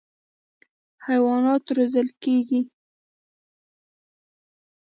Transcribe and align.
حیوانات 1.05 1.63
روزل 1.77 2.07
کېږي. 2.23 2.61